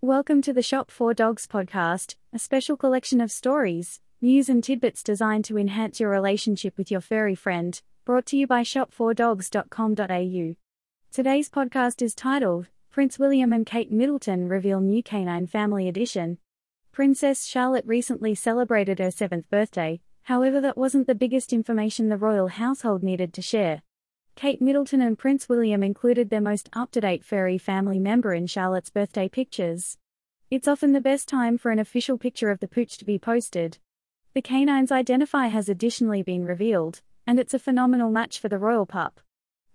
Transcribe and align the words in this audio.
Welcome 0.00 0.42
to 0.42 0.52
the 0.52 0.60
Shop4Dogs 0.60 1.48
podcast, 1.48 2.14
a 2.32 2.38
special 2.38 2.76
collection 2.76 3.20
of 3.20 3.32
stories, 3.32 4.00
news, 4.20 4.48
and 4.48 4.62
tidbits 4.62 5.02
designed 5.02 5.44
to 5.46 5.58
enhance 5.58 5.98
your 5.98 6.08
relationship 6.08 6.78
with 6.78 6.88
your 6.88 7.00
furry 7.00 7.34
friend, 7.34 7.82
brought 8.04 8.24
to 8.26 8.36
you 8.36 8.46
by 8.46 8.62
shop4dogs.com.au. 8.62 10.54
Today's 11.10 11.50
podcast 11.50 12.00
is 12.00 12.14
titled 12.14 12.68
Prince 12.90 13.18
William 13.18 13.52
and 13.52 13.66
Kate 13.66 13.90
Middleton 13.90 14.46
Reveal 14.46 14.80
New 14.80 15.02
Canine 15.02 15.48
Family 15.48 15.88
Edition. 15.88 16.38
Princess 16.92 17.44
Charlotte 17.44 17.84
recently 17.84 18.36
celebrated 18.36 19.00
her 19.00 19.10
seventh 19.10 19.50
birthday, 19.50 20.00
however, 20.22 20.60
that 20.60 20.78
wasn't 20.78 21.08
the 21.08 21.16
biggest 21.16 21.52
information 21.52 22.08
the 22.08 22.16
royal 22.16 22.46
household 22.46 23.02
needed 23.02 23.34
to 23.34 23.42
share. 23.42 23.82
Kate 24.38 24.62
Middleton 24.62 25.00
and 25.00 25.18
Prince 25.18 25.48
William 25.48 25.82
included 25.82 26.30
their 26.30 26.40
most 26.40 26.68
up 26.72 26.92
to 26.92 27.00
date 27.00 27.24
furry 27.24 27.58
family 27.58 27.98
member 27.98 28.32
in 28.32 28.46
Charlotte's 28.46 28.88
birthday 28.88 29.28
pictures. 29.28 29.98
It's 30.48 30.68
often 30.68 30.92
the 30.92 31.00
best 31.00 31.26
time 31.26 31.58
for 31.58 31.72
an 31.72 31.80
official 31.80 32.16
picture 32.16 32.48
of 32.48 32.60
the 32.60 32.68
pooch 32.68 32.98
to 32.98 33.04
be 33.04 33.18
posted. 33.18 33.78
The 34.34 34.40
canine's 34.40 34.92
identify 34.92 35.48
has 35.48 35.68
additionally 35.68 36.22
been 36.22 36.44
revealed, 36.44 37.02
and 37.26 37.40
it's 37.40 37.52
a 37.52 37.58
phenomenal 37.58 38.12
match 38.12 38.38
for 38.38 38.48
the 38.48 38.60
royal 38.60 38.86
pup. 38.86 39.18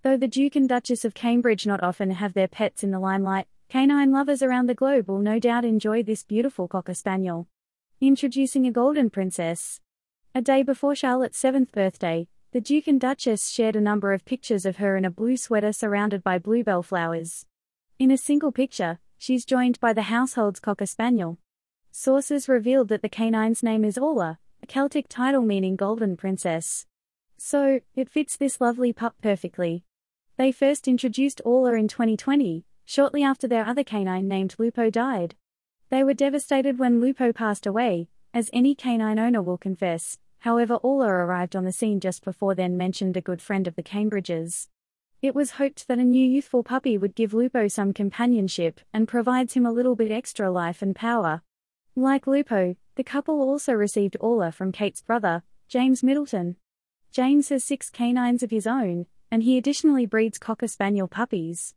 Though 0.00 0.16
the 0.16 0.26
Duke 0.26 0.56
and 0.56 0.66
Duchess 0.66 1.04
of 1.04 1.12
Cambridge 1.12 1.66
not 1.66 1.82
often 1.82 2.12
have 2.12 2.32
their 2.32 2.48
pets 2.48 2.82
in 2.82 2.90
the 2.90 2.98
limelight, 2.98 3.46
canine 3.68 4.12
lovers 4.12 4.42
around 4.42 4.70
the 4.70 4.74
globe 4.74 5.10
will 5.10 5.18
no 5.18 5.38
doubt 5.38 5.66
enjoy 5.66 6.02
this 6.02 6.22
beautiful 6.22 6.68
Cocker 6.68 6.94
Spaniel. 6.94 7.48
Introducing 8.00 8.66
a 8.66 8.72
golden 8.72 9.10
princess. 9.10 9.82
A 10.34 10.40
day 10.40 10.62
before 10.62 10.94
Charlotte's 10.94 11.36
seventh 11.36 11.70
birthday, 11.70 12.28
the 12.54 12.60
Duke 12.60 12.86
and 12.86 13.00
Duchess 13.00 13.50
shared 13.50 13.74
a 13.74 13.80
number 13.80 14.12
of 14.12 14.24
pictures 14.24 14.64
of 14.64 14.76
her 14.76 14.96
in 14.96 15.04
a 15.04 15.10
blue 15.10 15.36
sweater 15.36 15.72
surrounded 15.72 16.22
by 16.22 16.38
bluebell 16.38 16.84
flowers. 16.84 17.46
In 17.98 18.12
a 18.12 18.16
single 18.16 18.52
picture, 18.52 19.00
she's 19.18 19.44
joined 19.44 19.80
by 19.80 19.92
the 19.92 20.02
household's 20.02 20.60
Cocker 20.60 20.86
Spaniel. 20.86 21.38
Sources 21.90 22.48
revealed 22.48 22.90
that 22.90 23.02
the 23.02 23.08
canine's 23.08 23.64
name 23.64 23.84
is 23.84 23.98
Orla, 23.98 24.38
a 24.62 24.66
Celtic 24.68 25.08
title 25.08 25.42
meaning 25.42 25.74
Golden 25.74 26.16
Princess. 26.16 26.86
So, 27.36 27.80
it 27.96 28.08
fits 28.08 28.36
this 28.36 28.60
lovely 28.60 28.92
pup 28.92 29.16
perfectly. 29.20 29.82
They 30.36 30.52
first 30.52 30.86
introduced 30.86 31.40
Orla 31.44 31.74
in 31.74 31.88
2020, 31.88 32.64
shortly 32.84 33.24
after 33.24 33.48
their 33.48 33.66
other 33.66 33.82
canine 33.82 34.28
named 34.28 34.54
Lupo 34.58 34.90
died. 34.90 35.34
They 35.90 36.04
were 36.04 36.14
devastated 36.14 36.78
when 36.78 37.00
Lupo 37.00 37.32
passed 37.32 37.66
away, 37.66 38.10
as 38.32 38.48
any 38.52 38.76
canine 38.76 39.18
owner 39.18 39.42
will 39.42 39.58
confess, 39.58 40.18
However, 40.44 40.74
Orla 40.74 41.08
arrived 41.08 41.56
on 41.56 41.64
the 41.64 41.72
scene 41.72 42.00
just 42.00 42.22
before 42.22 42.54
then 42.54 42.76
mentioned 42.76 43.16
a 43.16 43.22
good 43.22 43.40
friend 43.40 43.66
of 43.66 43.76
the 43.76 43.82
Cambridges. 43.82 44.68
It 45.22 45.34
was 45.34 45.52
hoped 45.52 45.88
that 45.88 45.98
a 45.98 46.04
new 46.04 46.22
youthful 46.22 46.62
puppy 46.62 46.98
would 46.98 47.14
give 47.14 47.32
Lupo 47.32 47.66
some 47.66 47.94
companionship 47.94 48.82
and 48.92 49.08
provides 49.08 49.54
him 49.54 49.64
a 49.64 49.72
little 49.72 49.96
bit 49.96 50.10
extra 50.10 50.50
life 50.50 50.82
and 50.82 50.94
power. 50.94 51.40
Like 51.96 52.26
Lupo, 52.26 52.76
the 52.94 53.02
couple 53.02 53.40
also 53.40 53.72
received 53.72 54.18
Orla 54.20 54.52
from 54.52 54.70
Kate's 54.70 55.00
brother, 55.00 55.42
James 55.66 56.02
Middleton. 56.02 56.56
James 57.10 57.48
has 57.48 57.64
six 57.64 57.88
canines 57.88 58.42
of 58.42 58.50
his 58.50 58.66
own, 58.66 59.06
and 59.30 59.44
he 59.44 59.56
additionally 59.56 60.04
breeds 60.04 60.36
Cocker 60.36 60.68
Spaniel 60.68 61.08
puppies. 61.08 61.72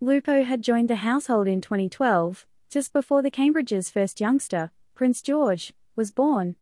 Lupo 0.00 0.42
had 0.42 0.60
joined 0.60 0.90
the 0.90 1.06
household 1.06 1.46
in 1.46 1.60
2012, 1.60 2.46
just 2.68 2.92
before 2.92 3.22
the 3.22 3.30
Cambridges' 3.30 3.92
first 3.92 4.20
youngster, 4.20 4.72
Prince 4.96 5.22
George, 5.22 5.72
was 5.94 6.10
born. 6.10 6.56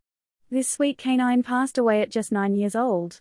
This 0.49 0.69
sweet 0.69 0.97
canine 0.97 1.43
passed 1.43 1.77
away 1.77 2.01
at 2.01 2.09
just 2.09 2.31
nine 2.31 2.55
years 2.55 2.73
old. 2.73 3.19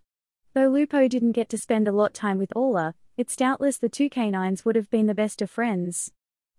Though 0.55 0.69
Lupo 0.69 1.09
didn't 1.09 1.33
get 1.33 1.49
to 1.49 1.59
spend 1.59 1.89
a 1.89 1.93
lot 1.93 2.15
time 2.15 2.39
with 2.39 2.55
Orla, 2.55 2.95
it's 3.17 3.35
doubtless 3.35 3.79
the 3.79 3.89
two 3.89 4.09
canines 4.09 4.65
would 4.65 4.77
have 4.77 4.89
been 4.91 5.07
the 5.07 5.15
best 5.15 5.43
of 5.43 5.51
friends. 5.51 6.13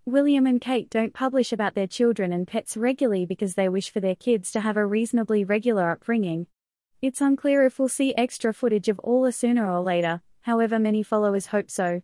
William 0.06 0.46
and 0.46 0.59
Kate 0.59 0.90
don't 0.90 1.14
publish 1.14 1.54
about 1.54 1.74
their 1.74 1.88
children 1.88 2.34
and 2.34 2.46
pets 2.46 2.76
regularly 2.76 3.26
because 3.26 3.56
they 3.56 3.70
wish 3.70 3.90
for 3.90 4.02
their 4.02 4.16
kids 4.16 4.52
to 4.52 4.59
have 4.59 4.76
a 4.76 4.86
reasonably 4.86 5.46
regular 5.46 5.90
upbringing. 5.90 6.48
It's 7.02 7.22
unclear 7.22 7.64
if 7.64 7.80
we'll 7.80 7.88
see 7.88 8.14
extra 8.16 8.54
footage 8.54 8.90
of 8.90 9.00
Orla 9.02 9.31
sooner 9.31 9.72
or 9.72 9.80
later, 9.80 10.22
however, 10.41 10.80
many 10.80 11.02
followers 11.02 11.47
hope 11.47 11.72
so. 11.72 12.02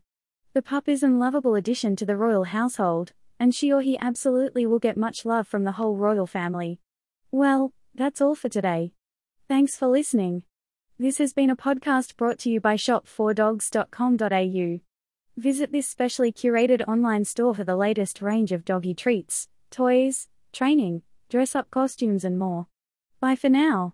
The 0.54 0.62
pup 0.62 0.88
is 0.88 1.04
an 1.04 1.20
lovable 1.20 1.56
addition 1.56 1.98
to 1.98 2.06
the 2.06 2.16
royal 2.16 2.46
household, 2.46 3.12
and 3.42 3.54
she 3.54 3.74
or 3.74 3.82
he 3.82 3.98
absolutely 4.00 4.66
will 4.66 4.80
get 4.80 4.96
much 4.96 5.26
love 5.26 5.50
from 5.50 5.66
the 5.66 5.74
whole 5.74 5.98
royal 5.98 6.28
family. 6.28 6.80
Well, 7.30 7.74
that's 7.96 8.22
all 8.22 8.36
for 8.36 8.50
today. 8.50 8.94
Thanks 9.48 9.76
for 9.76 9.88
listening. 9.88 10.44
This 10.98 11.18
has 11.18 11.34
been 11.34 11.50
a 11.50 11.56
podcast 11.56 12.16
brought 12.16 12.40
to 12.40 12.50
you 12.50 12.62
by 12.62 12.76
shop4dogs.com.au. 12.76 14.80
Visit 15.36 15.72
this 15.72 15.88
specially 15.88 16.32
curated 16.32 16.88
online 16.88 17.26
store 17.26 17.54
for 17.54 17.64
the 17.64 17.76
latest 17.76 18.22
range 18.22 18.52
of 18.52 18.64
doggy 18.64 18.94
treats, 18.94 19.50
toys, 19.70 20.30
training, 20.54 21.02
dress 21.30 21.56
up 21.56 21.70
costumes, 21.72 22.24
and 22.24 22.40
more. 22.40 22.68
Bye 23.20 23.36
for 23.36 23.50
now. 23.50 23.92